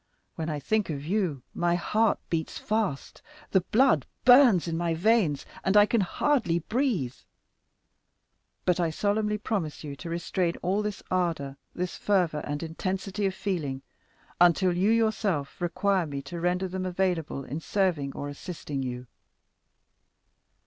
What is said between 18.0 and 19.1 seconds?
or assisting you.